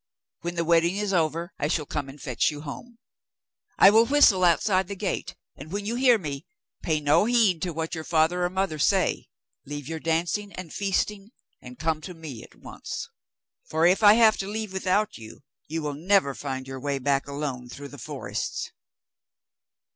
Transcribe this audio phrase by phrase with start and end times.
[0.39, 2.97] When the wedding is over, I shall come and fetch you home.
[3.77, 6.47] I will whistle outside the gate, and when you hear me,
[6.81, 9.27] pay no heed to what your father or mother say,
[9.63, 11.29] leave your dancing and feasting,
[11.61, 13.09] and come to me at once;
[13.69, 17.27] for if I have to leave without you, you will never find your way back
[17.27, 18.71] alone through the forests.